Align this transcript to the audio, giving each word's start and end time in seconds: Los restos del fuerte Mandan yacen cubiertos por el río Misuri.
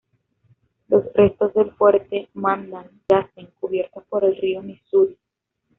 Los 0.87 1.05
restos 1.13 1.53
del 1.53 1.69
fuerte 1.73 2.27
Mandan 2.33 2.89
yacen 3.07 3.49
cubiertos 3.59 4.03
por 4.09 4.23
el 4.25 4.35
río 4.35 4.63
Misuri. 4.63 5.15